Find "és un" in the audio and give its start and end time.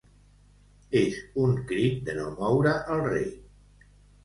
1.01-1.53